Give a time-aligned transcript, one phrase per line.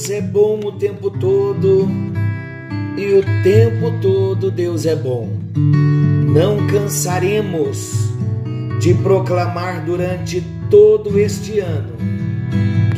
[0.00, 1.86] Deus é bom o tempo todo
[2.96, 5.28] e o tempo todo Deus é bom.
[5.54, 8.10] Não cansaremos
[8.80, 11.92] de proclamar durante todo este ano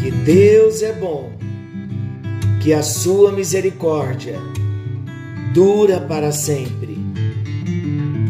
[0.01, 1.33] que Deus é bom,
[2.61, 4.39] que a sua misericórdia
[5.53, 6.97] dura para sempre,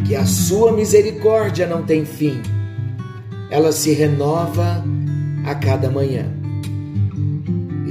[0.07, 2.41] que a sua misericórdia não tem fim,
[3.51, 4.83] ela se renova
[5.45, 6.42] a cada manhã.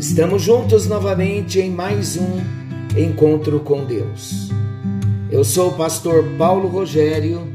[0.01, 2.39] Estamos juntos novamente em mais um
[2.99, 4.49] encontro com Deus.
[5.29, 7.47] Eu sou o pastor Paulo Rogério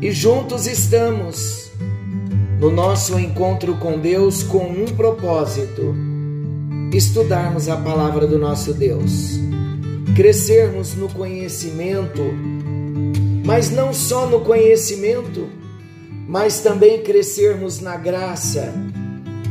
[0.00, 1.72] e juntos estamos
[2.60, 5.92] no nosso encontro com Deus com um propósito:
[6.94, 9.32] estudarmos a palavra do nosso Deus,
[10.14, 12.22] crescermos no conhecimento,
[13.44, 15.48] mas não só no conhecimento,
[16.28, 18.72] mas também crescermos na graça,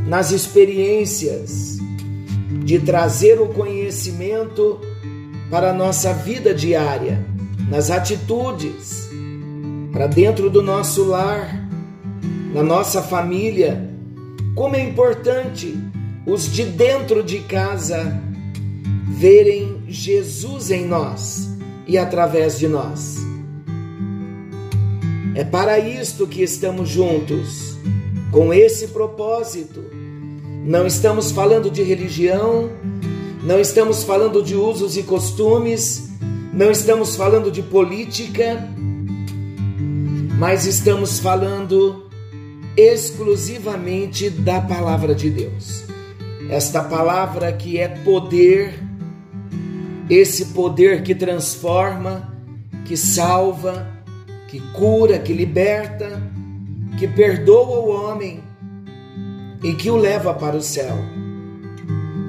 [0.07, 1.78] nas experiências,
[2.69, 4.79] de trazer o conhecimento
[5.49, 7.25] para a nossa vida diária,
[7.67, 9.09] nas atitudes,
[9.91, 11.67] para dentro do nosso lar,
[12.53, 13.89] na nossa família.
[14.53, 15.75] Como é importante
[16.27, 18.21] os de dentro de casa
[19.07, 21.49] verem Jesus em nós
[21.87, 23.17] e através de nós.
[25.33, 27.79] É para isto que estamos juntos,
[28.31, 29.98] com esse propósito.
[30.69, 32.69] Não estamos falando de religião,
[33.43, 36.11] não estamos falando de usos e costumes,
[36.53, 38.69] não estamos falando de política,
[40.37, 42.07] mas estamos falando
[42.77, 45.85] exclusivamente da palavra de Deus.
[46.51, 48.79] Esta palavra que é poder,
[50.07, 52.31] esse poder que transforma,
[52.85, 53.87] que salva,
[54.47, 56.21] que cura, que liberta,
[56.99, 58.47] que perdoa o homem
[59.63, 60.97] e que o leva para o céu.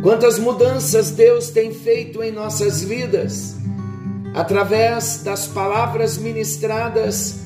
[0.02, 3.56] Quantas mudanças Deus tem feito em nossas vidas
[4.34, 7.40] através das palavras ministradas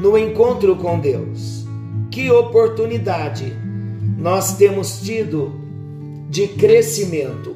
[0.00, 1.64] no encontro com Deus.
[2.10, 3.56] Que oportunidade
[4.18, 5.52] nós temos tido
[6.28, 7.54] de crescimento.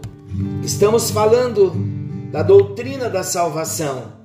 [0.62, 1.72] Estamos falando
[2.30, 4.18] da doutrina da salvação.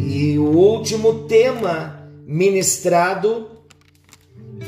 [0.00, 3.46] E o último tema ministrado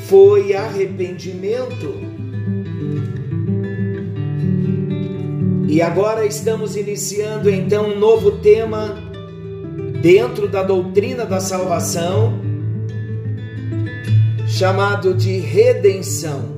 [0.09, 1.95] foi arrependimento.
[5.69, 8.97] E agora estamos iniciando então um novo tema
[10.01, 12.41] dentro da doutrina da salvação,
[14.47, 16.55] chamado de redenção.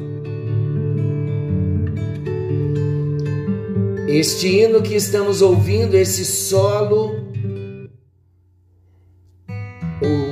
[4.08, 7.12] Este hino que estamos ouvindo, esse solo,
[10.02, 10.25] o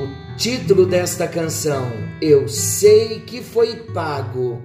[0.45, 1.91] título desta canção,
[2.21, 4.61] Eu sei que foi pago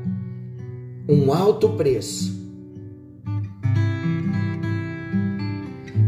[1.08, 2.38] um alto preço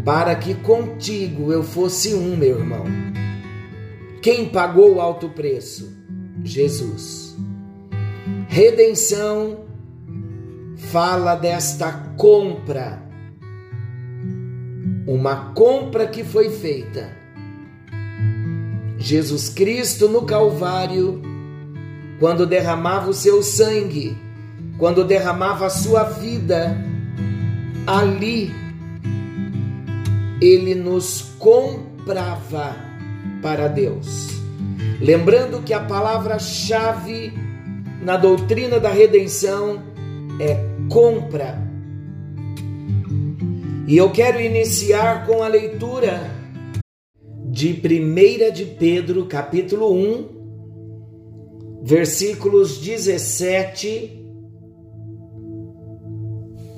[0.04, 2.84] para que contigo eu fosse um, meu irmão.
[4.22, 5.90] Quem pagou o alto preço?
[6.44, 7.38] Jesus.
[8.50, 9.64] Redenção
[10.76, 13.02] fala desta compra,
[15.08, 17.21] uma compra que foi feita.
[19.02, 21.20] Jesus Cristo no Calvário,
[22.20, 24.16] quando derramava o seu sangue,
[24.78, 26.78] quando derramava a sua vida,
[27.88, 28.54] ali
[30.40, 32.76] ele nos comprava
[33.42, 34.30] para Deus.
[35.00, 37.34] Lembrando que a palavra-chave
[38.04, 39.82] na doutrina da redenção
[40.40, 41.60] é compra.
[43.88, 46.41] E eu quero iniciar com a leitura
[47.52, 50.26] de 1 de Pedro, capítulo 1,
[51.84, 54.26] versículos 17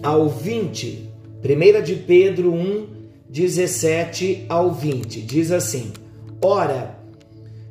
[0.02, 1.12] ao 20.
[1.44, 2.88] 1 de Pedro 1,
[3.30, 5.22] 17 ao 20.
[5.22, 5.94] Diz assim:
[6.42, 6.98] Ora,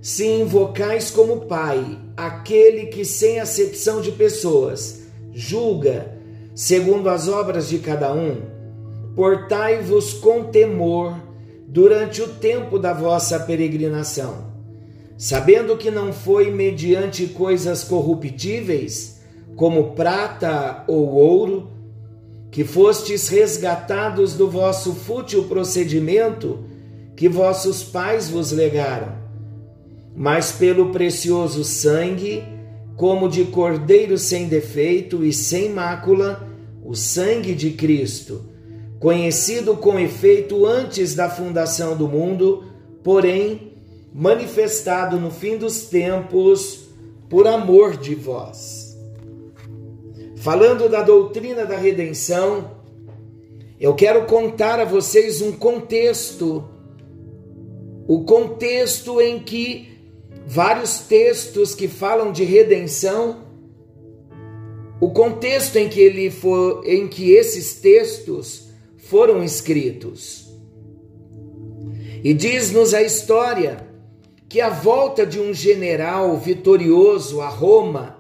[0.00, 6.16] se invocais como Pai aquele que, sem acepção de pessoas, julga
[6.55, 8.43] segundo as obras de cada um,
[9.16, 11.31] portai-vos com temor
[11.72, 14.52] durante o tempo da vossa peregrinação,
[15.16, 19.22] sabendo que não foi mediante coisas corruptíveis,
[19.56, 21.70] como prata ou ouro,
[22.50, 26.62] que fostes resgatados do vosso fútil procedimento
[27.16, 29.14] que vossos pais vos legaram,
[30.14, 32.44] mas pelo precioso sangue,
[32.98, 36.46] como de cordeiro sem defeito e sem mácula,
[36.84, 38.51] o sangue de Cristo,
[39.02, 42.62] conhecido com efeito antes da fundação do mundo,
[43.02, 43.72] porém
[44.14, 46.88] manifestado no fim dos tempos
[47.28, 48.96] por amor de vós.
[50.37, 52.76] Falando da doutrina da redenção,
[53.81, 56.62] eu quero contar a vocês um contexto,
[58.06, 59.98] o contexto em que
[60.46, 63.43] vários textos que falam de redenção,
[65.00, 68.70] o contexto em que ele for, em que esses textos
[69.12, 70.48] foram escritos.
[72.24, 73.86] E diz-nos a história
[74.48, 78.16] que a volta de um general vitorioso a Roma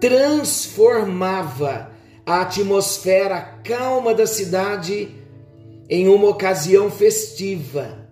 [0.00, 1.90] transformava
[2.24, 5.08] a atmosfera calma da cidade
[5.90, 8.06] em uma ocasião festiva.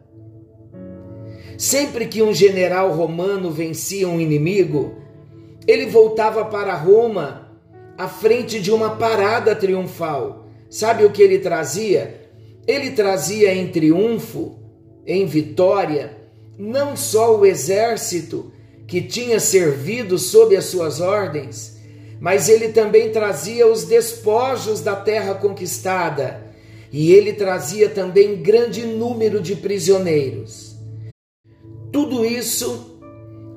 [1.56, 4.96] Sempre que um general romano vencia um inimigo,
[5.68, 7.56] ele voltava para Roma
[7.96, 10.44] à frente de uma parada triunfal.
[10.75, 12.21] Sabe o que ele trazia?
[12.67, 14.59] Ele trazia em triunfo,
[15.06, 16.17] em vitória,
[16.59, 18.50] não só o exército
[18.85, 21.76] que tinha servido sob as suas ordens,
[22.19, 26.44] mas ele também trazia os despojos da terra conquistada,
[26.91, 30.75] e ele trazia também grande número de prisioneiros.
[31.93, 32.99] Tudo isso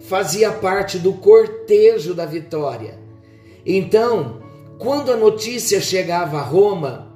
[0.02, 3.00] fazia parte do cortejo da vitória.
[3.66, 4.40] Então,
[4.78, 7.07] quando a notícia chegava a Roma,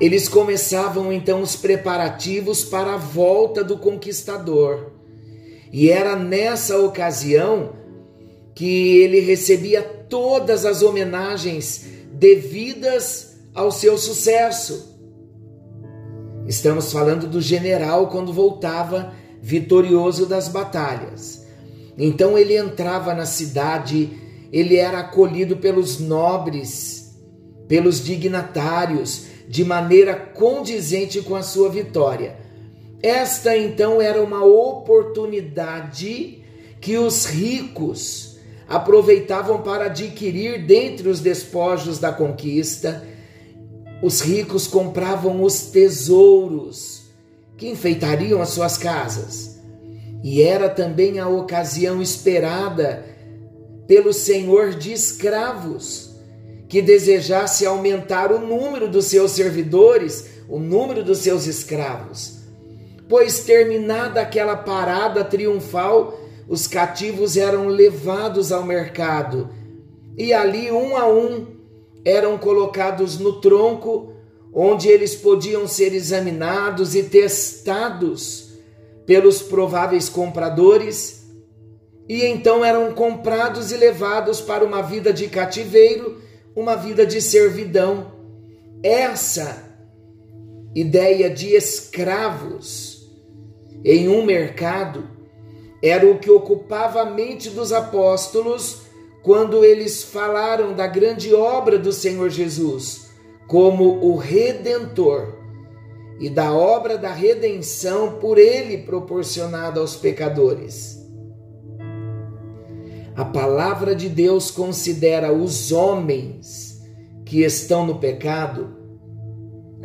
[0.00, 4.92] eles começavam então os preparativos para a volta do conquistador.
[5.72, 7.72] E era nessa ocasião
[8.54, 14.94] que ele recebia todas as homenagens devidas ao seu sucesso.
[16.46, 21.44] Estamos falando do general quando voltava vitorioso das batalhas.
[21.96, 24.10] Então ele entrava na cidade,
[24.52, 27.16] ele era acolhido pelos nobres,
[27.66, 32.36] pelos dignatários, de maneira condizente com a sua vitória.
[33.02, 36.42] Esta então era uma oportunidade
[36.80, 38.38] que os ricos
[38.68, 43.06] aproveitavam para adquirir dentre os despojos da conquista.
[44.02, 47.04] Os ricos compravam os tesouros
[47.56, 49.60] que enfeitariam as suas casas.
[50.22, 53.04] E era também a ocasião esperada
[53.86, 56.13] pelo senhor de escravos,
[56.74, 62.40] que desejasse aumentar o número dos seus servidores, o número dos seus escravos.
[63.08, 66.18] Pois terminada aquela parada triunfal,
[66.48, 69.50] os cativos eram levados ao mercado
[70.18, 71.46] e ali um a um
[72.04, 74.12] eram colocados no tronco
[74.52, 78.52] onde eles podiam ser examinados e testados
[79.06, 81.24] pelos prováveis compradores,
[82.08, 86.23] e então eram comprados e levados para uma vida de cativeiro,
[86.54, 88.12] uma vida de servidão.
[88.82, 89.64] Essa
[90.74, 93.10] ideia de escravos
[93.84, 95.08] em um mercado
[95.82, 98.82] era o que ocupava a mente dos apóstolos
[99.22, 103.04] quando eles falaram da grande obra do Senhor Jesus
[103.46, 105.34] como o redentor
[106.18, 111.03] e da obra da redenção por ele proporcionada aos pecadores.
[113.16, 116.82] A palavra de Deus considera os homens
[117.24, 118.76] que estão no pecado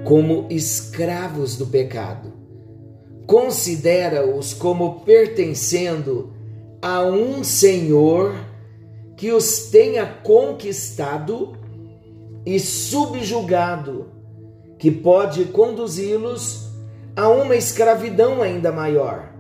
[0.04, 2.34] como escravos do pecado.
[3.28, 6.34] Considera-os como pertencendo
[6.82, 8.34] a um Senhor
[9.16, 11.54] que os tenha conquistado
[12.44, 14.08] e subjugado,
[14.80, 16.68] que pode conduzi-los
[17.16, 19.34] a uma escravidão ainda maior.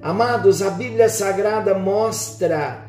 [0.00, 2.85] Amados, a Bíblia Sagrada mostra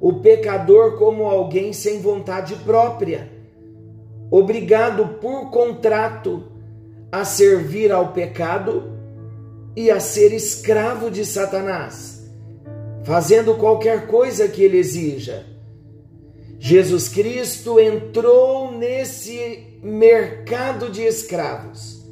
[0.00, 3.30] o pecador como alguém sem vontade própria,
[4.30, 6.44] obrigado por contrato
[7.10, 8.92] a servir ao pecado
[9.74, 12.24] e a ser escravo de Satanás,
[13.04, 15.46] fazendo qualquer coisa que ele exija.
[16.58, 22.02] Jesus Cristo entrou nesse mercado de escravos,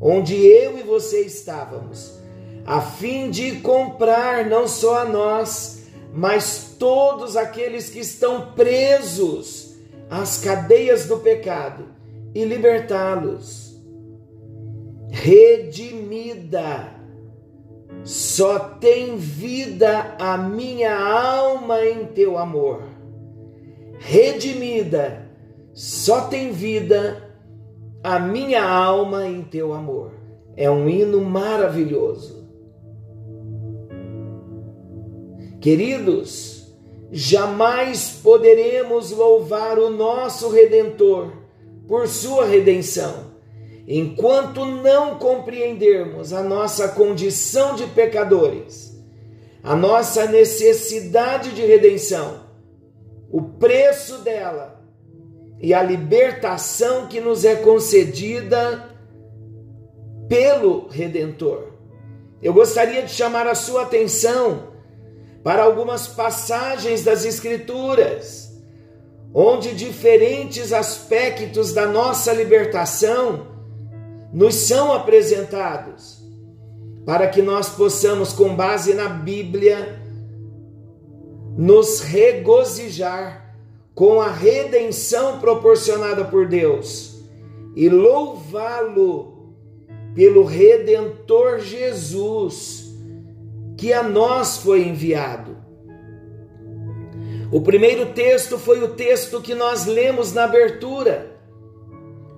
[0.00, 2.18] onde eu e você estávamos,
[2.66, 5.73] a fim de comprar não só a nós,
[6.14, 9.74] mas todos aqueles que estão presos
[10.08, 11.86] às cadeias do pecado
[12.34, 13.74] e libertá-los.
[15.10, 16.94] Redimida,
[18.02, 22.94] só tem vida a minha alma em teu amor
[24.04, 25.30] redimida,
[25.72, 27.22] só tem vida
[28.02, 30.12] a minha alma em teu amor.
[30.56, 32.43] É um hino maravilhoso.
[35.64, 36.66] Queridos,
[37.10, 41.32] jamais poderemos louvar o nosso Redentor
[41.88, 43.32] por sua redenção,
[43.88, 48.94] enquanto não compreendermos a nossa condição de pecadores,
[49.62, 52.44] a nossa necessidade de redenção
[53.30, 54.84] o preço dela
[55.62, 58.94] e a libertação que nos é concedida
[60.28, 61.68] pelo Redentor.
[62.42, 64.73] Eu gostaria de chamar a sua atenção
[65.44, 68.50] para algumas passagens das Escrituras,
[69.34, 73.48] onde diferentes aspectos da nossa libertação
[74.32, 76.24] nos são apresentados,
[77.04, 80.02] para que nós possamos, com base na Bíblia,
[81.58, 83.54] nos regozijar
[83.94, 87.22] com a redenção proporcionada por Deus
[87.76, 89.52] e louvá-lo
[90.14, 92.83] pelo Redentor Jesus
[93.76, 95.56] que a nós foi enviado.
[97.52, 101.38] O primeiro texto foi o texto que nós lemos na abertura,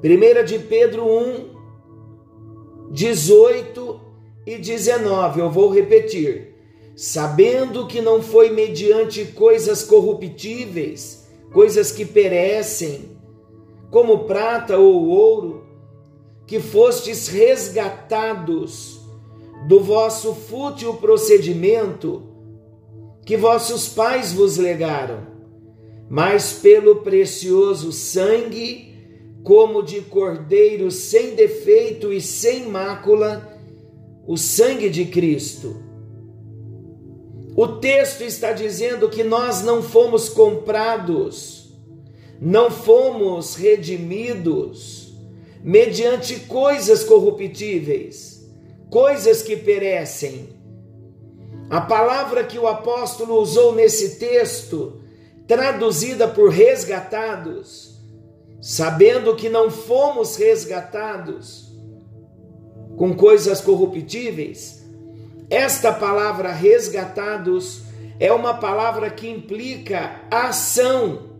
[0.03, 4.01] 1 de Pedro 1, 18
[4.47, 5.41] e 19.
[5.41, 6.55] Eu vou repetir.
[6.95, 13.17] Sabendo que não foi mediante coisas corruptíveis, coisas que perecem,
[13.91, 15.67] como prata ou ouro,
[16.47, 18.96] que fostes resgatados
[19.67, 22.23] do vosso fútil procedimento
[23.25, 25.27] que vossos pais vos legaram,
[26.09, 28.95] mas pelo precioso sangue
[29.43, 33.61] como de cordeiro sem defeito e sem mácula,
[34.27, 35.77] o sangue de Cristo.
[37.57, 41.73] O texto está dizendo que nós não fomos comprados,
[42.41, 45.15] não fomos redimidos
[45.63, 48.36] mediante coisas corruptíveis,
[48.91, 50.49] coisas que perecem.
[51.69, 55.01] A palavra que o apóstolo usou nesse texto,
[55.47, 58.01] traduzida por resgatados,
[58.61, 61.67] sabendo que não fomos resgatados
[62.97, 64.85] com coisas corruptíveis,
[65.51, 67.83] esta palavra resgatados
[68.19, 71.31] é uma palavra que implica ação,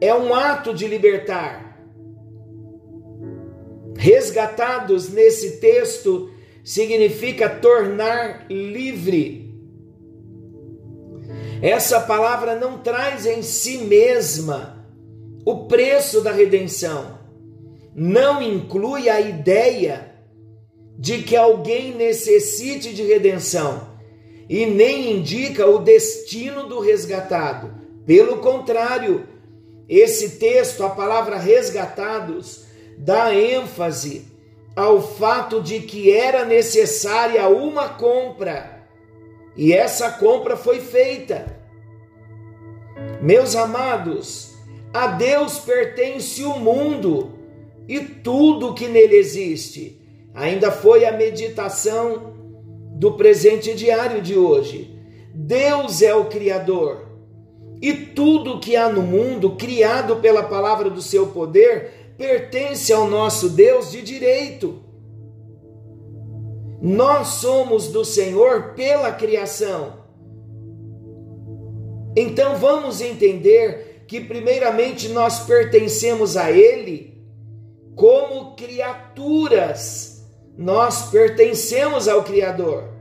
[0.00, 1.78] é um ato de libertar.
[3.96, 6.30] Resgatados nesse texto
[6.66, 9.54] significa tornar livre.
[11.62, 14.84] Essa palavra não traz em si mesma
[15.44, 17.20] o preço da redenção
[17.94, 20.12] não inclui a ideia
[20.98, 23.96] de que alguém necessite de redenção
[24.50, 27.72] e nem indica o destino do resgatado.
[28.04, 29.26] Pelo contrário,
[29.88, 32.64] esse texto, a palavra resgatados,
[32.98, 34.35] dá ênfase
[34.76, 38.76] ao fato de que era necessária uma compra
[39.56, 41.46] e essa compra foi feita.
[43.22, 44.54] Meus amados,
[44.92, 47.32] a Deus pertence o mundo
[47.88, 49.98] e tudo que nele existe.
[50.34, 52.34] Ainda foi a meditação
[52.92, 54.94] do presente diário de hoje.
[55.34, 57.06] Deus é o Criador
[57.80, 63.50] e tudo que há no mundo, criado pela palavra do seu poder, pertence ao nosso
[63.50, 64.82] Deus de direito.
[66.80, 70.04] Nós somos do Senhor pela criação.
[72.16, 77.22] Então vamos entender que, primeiramente, nós pertencemos a Ele
[77.94, 80.24] como criaturas,
[80.56, 82.96] nós pertencemos ao Criador.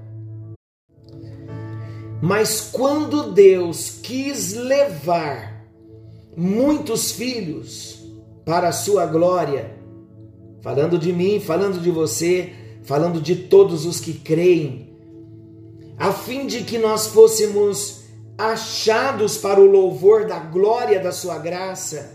[2.21, 5.65] Mas quando Deus quis levar
[6.35, 8.04] muitos filhos
[8.45, 9.75] para a sua glória,
[10.61, 14.95] falando de mim, falando de você, falando de todos os que creem,
[15.97, 18.03] a fim de que nós fôssemos
[18.37, 22.13] achados para o louvor da glória da sua graça.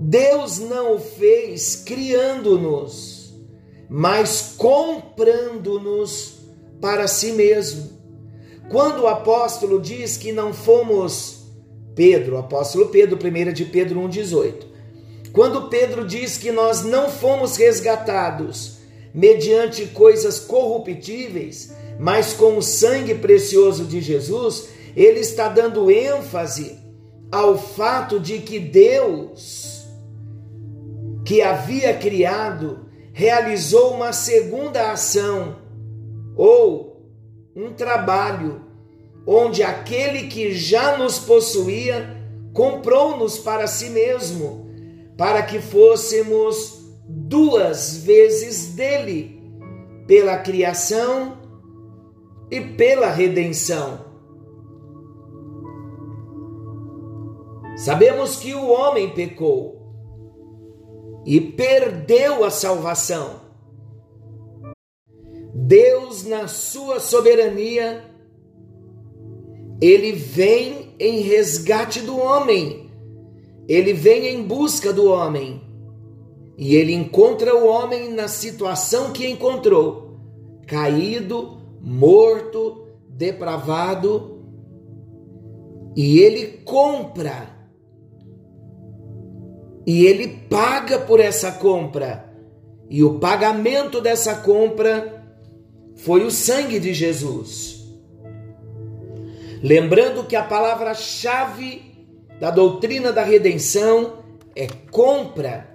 [0.00, 3.34] Deus não o fez criando-nos,
[3.88, 6.40] mas comprando-nos
[6.80, 7.90] para si mesmo.
[8.70, 11.39] Quando o apóstolo diz que não fomos
[12.00, 14.54] Pedro, apóstolo Pedro, 1 de Pedro 1,18.
[15.34, 18.78] Quando Pedro diz que nós não fomos resgatados
[19.12, 26.78] mediante coisas corruptíveis, mas com o sangue precioso de Jesus, ele está dando ênfase
[27.30, 29.84] ao fato de que Deus,
[31.22, 35.58] que havia criado, realizou uma segunda ação
[36.34, 37.10] ou
[37.54, 38.69] um trabalho
[39.26, 42.16] onde aquele que já nos possuía
[42.52, 44.68] comprou-nos para si mesmo,
[45.16, 49.40] para que fôssemos duas vezes dele,
[50.06, 51.38] pela criação
[52.50, 54.10] e pela redenção.
[57.76, 59.80] Sabemos que o homem pecou
[61.24, 63.40] e perdeu a salvação.
[65.54, 68.09] Deus, na sua soberania,
[69.80, 72.90] ele vem em resgate do homem.
[73.66, 75.62] Ele vem em busca do homem.
[76.58, 80.18] E ele encontra o homem na situação que encontrou:
[80.66, 84.38] caído, morto, depravado.
[85.96, 87.58] E ele compra.
[89.86, 92.30] E ele paga por essa compra.
[92.90, 95.24] E o pagamento dessa compra
[95.96, 97.79] foi o sangue de Jesus.
[99.62, 101.82] Lembrando que a palavra-chave
[102.40, 104.20] da doutrina da redenção
[104.56, 105.68] é compra.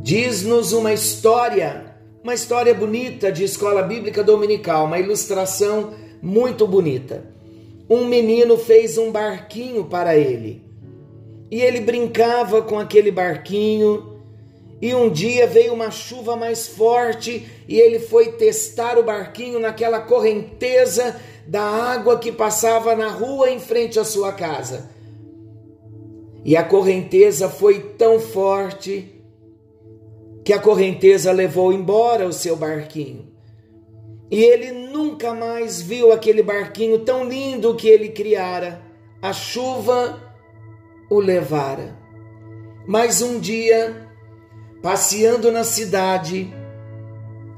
[0.00, 7.24] Diz-nos uma história, uma história bonita de escola bíblica dominical, uma ilustração muito bonita.
[7.90, 10.64] Um menino fez um barquinho para ele
[11.50, 14.14] e ele brincava com aquele barquinho.
[14.80, 20.00] E um dia veio uma chuva mais forte e ele foi testar o barquinho naquela
[20.00, 24.90] correnteza da água que passava na rua em frente à sua casa.
[26.44, 29.10] E a correnteza foi tão forte
[30.44, 33.32] que a correnteza levou embora o seu barquinho.
[34.30, 38.82] E ele nunca mais viu aquele barquinho tão lindo que ele criara.
[39.22, 40.20] A chuva
[41.10, 41.96] o levara.
[42.86, 44.08] Mas um dia,
[44.82, 46.52] passeando na cidade,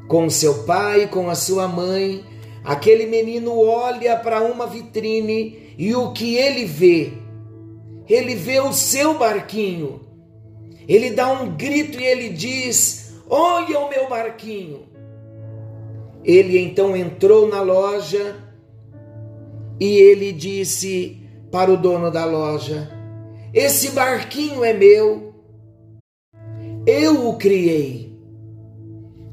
[0.07, 2.25] com seu pai, com a sua mãe,
[2.67, 7.13] Aquele menino olha para uma vitrine e o que ele vê?
[8.09, 10.01] Ele vê o seu barquinho.
[10.89, 14.81] Ele dá um grito e ele diz: Olha o meu barquinho.
[16.25, 18.35] Ele então entrou na loja
[19.79, 22.91] e ele disse para o dono da loja:
[23.55, 25.33] Esse barquinho é meu,
[26.85, 28.13] eu o criei.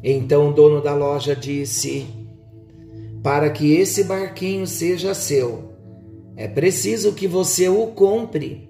[0.04, 2.23] Então o dono da loja disse:
[3.24, 5.70] para que esse barquinho seja seu,
[6.36, 8.70] é preciso que você o compre.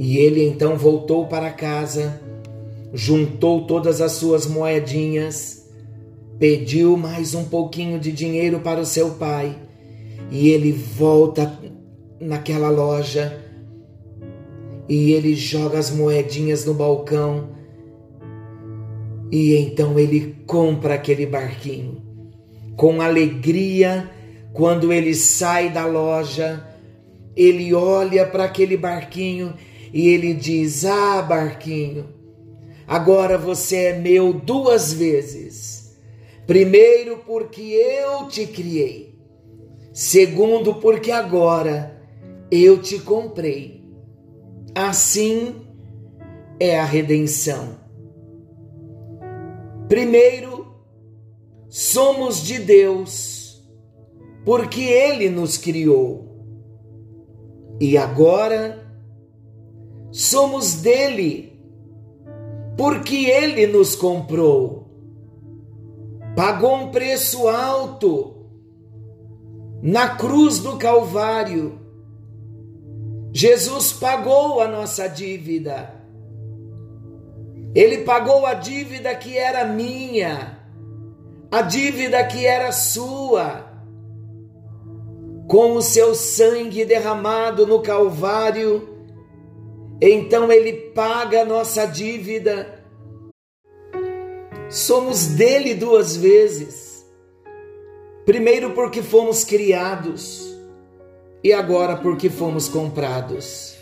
[0.00, 2.20] E ele então voltou para casa,
[2.92, 5.70] juntou todas as suas moedinhas,
[6.40, 9.56] pediu mais um pouquinho de dinheiro para o seu pai,
[10.28, 11.56] e ele volta
[12.20, 13.38] naquela loja
[14.88, 17.50] e ele joga as moedinhas no balcão
[19.30, 22.09] e então ele compra aquele barquinho
[22.80, 24.10] com alegria
[24.54, 26.66] quando ele sai da loja,
[27.36, 29.52] ele olha para aquele barquinho
[29.92, 32.08] e ele diz: Ah, barquinho,
[32.86, 35.94] agora você é meu duas vezes.
[36.46, 39.14] Primeiro, porque eu te criei.
[39.92, 42.02] Segundo, porque agora
[42.50, 43.84] eu te comprei.
[44.74, 45.66] Assim
[46.58, 47.78] é a redenção.
[49.86, 50.59] Primeiro,
[51.70, 53.64] somos de Deus,
[54.44, 56.28] porque Ele nos criou.
[57.80, 58.84] E agora
[60.10, 61.58] somos dele,
[62.76, 64.90] porque Ele nos comprou.
[66.34, 68.48] Pagou um preço alto
[69.80, 71.78] na cruz do Calvário.
[73.32, 75.94] Jesus pagou a nossa dívida.
[77.72, 80.59] Ele pagou a dívida que era minha
[81.50, 83.68] a dívida que era sua,
[85.48, 88.88] com o seu sangue derramado no Calvário,
[90.00, 92.84] então Ele paga a nossa dívida.
[94.68, 97.04] Somos dele duas vezes.
[98.24, 100.56] Primeiro, porque fomos criados,
[101.42, 103.74] e agora, porque fomos comprados.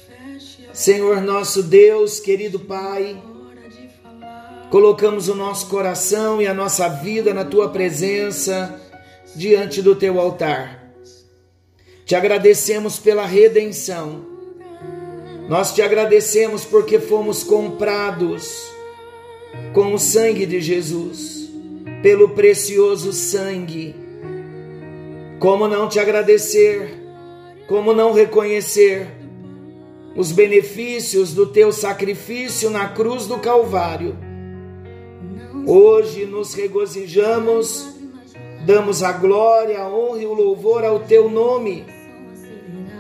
[0.73, 3.21] Senhor nosso Deus, querido Pai,
[4.71, 8.81] colocamos o nosso coração e a nossa vida na tua presença,
[9.35, 10.93] diante do teu altar.
[12.05, 14.27] Te agradecemos pela redenção.
[15.49, 18.71] Nós te agradecemos porque fomos comprados
[19.73, 21.51] com o sangue de Jesus,
[22.03, 23.95] pelo precioso sangue.
[25.39, 26.95] Como não te agradecer?
[27.67, 29.07] Como não reconhecer
[30.17, 34.28] os benefícios do teu sacrifício na cruz do Calvário?
[35.67, 37.95] Hoje nos regozijamos,
[38.65, 41.85] damos a glória, a honra e o louvor ao teu nome,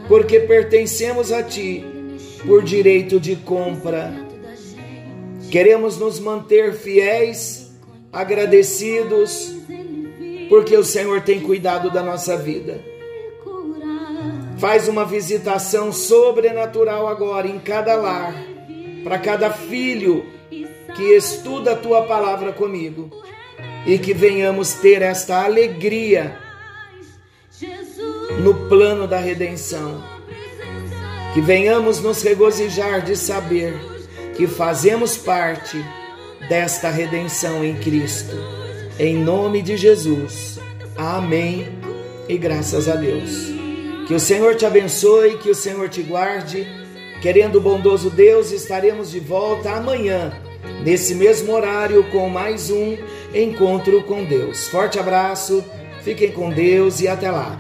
[0.07, 1.85] porque pertencemos a ti
[2.47, 4.27] por direito de compra.
[5.51, 7.73] Queremos nos manter fiéis,
[8.13, 9.55] agradecidos,
[10.49, 12.81] porque o Senhor tem cuidado da nossa vida.
[14.59, 18.35] Faz uma visitação sobrenatural agora em cada lar,
[19.05, 23.11] para cada filho que estuda a tua palavra comigo
[23.87, 26.39] e que venhamos ter esta alegria
[28.43, 30.03] no plano da redenção.
[31.35, 33.75] Que venhamos nos regozijar de saber
[34.37, 35.85] que fazemos parte
[36.49, 38.37] desta redenção em Cristo.
[38.99, 40.59] Em nome de Jesus.
[40.97, 41.69] Amém.
[42.29, 43.31] E graças a Deus.
[44.07, 46.67] Que o Senhor te abençoe, que o Senhor te guarde.
[47.21, 50.33] Querendo o bondoso Deus, estaremos de volta amanhã,
[50.85, 52.97] nesse mesmo horário, com mais um
[53.35, 54.69] encontro com Deus.
[54.69, 55.65] Forte abraço,
[56.05, 57.59] fiquem com Deus e até lá.